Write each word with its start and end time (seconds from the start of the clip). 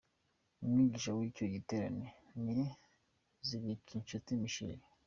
Umwigisha 0.63 1.09
w’icyo 1.17 1.45
giterane 1.53 2.07
ni 2.43 2.59
Zigirinshuti 3.47 4.31
Michel». 4.43 4.79